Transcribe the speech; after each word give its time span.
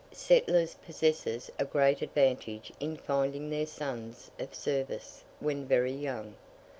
Settlers 0.13 0.73
possess 0.83 1.51
a 1.59 1.63
great 1.63 2.01
advantage 2.01 2.73
in 2.79 2.97
finding 2.97 3.51
their 3.51 3.67
sons 3.67 4.31
of 4.39 4.55
service 4.55 5.23
when 5.39 5.67
very 5.67 5.93
young. 5.93 6.33